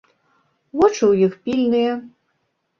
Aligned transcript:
Вочы 0.77 0.99
ў 1.11 1.29
іх 1.29 1.37
пільныя. 1.45 1.93